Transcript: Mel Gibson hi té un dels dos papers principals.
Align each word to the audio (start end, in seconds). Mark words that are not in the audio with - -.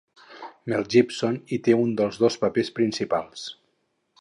Mel 0.71 0.85
Gibson 0.93 1.37
hi 1.49 1.59
té 1.67 1.75
un 1.81 1.91
dels 2.01 2.17
dos 2.25 2.41
papers 2.45 2.73
principals. 2.81 3.45